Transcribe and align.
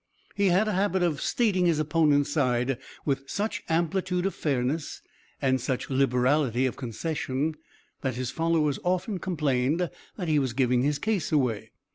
He 0.33 0.47
had 0.47 0.67
a 0.67 0.71
habit 0.71 1.03
of 1.03 1.21
stating 1.21 1.67
his 1.67 1.77
opponent's 1.77 2.31
side 2.33 2.79
with 3.05 3.29
such 3.29 3.61
amplitude 3.69 4.25
of 4.25 4.33
fairness 4.33 5.03
and 5.39 5.61
such 5.61 5.91
liberality 5.91 6.65
of 6.65 6.75
concession 6.75 7.53
that 8.01 8.15
his 8.15 8.31
followers 8.31 8.79
often 8.83 9.19
complained 9.19 9.91
that 10.17 10.27
he 10.27 10.39
was 10.39 10.53
giving 10.53 10.81
his 10.81 10.97
case 10.97 11.31
away. 11.31 11.69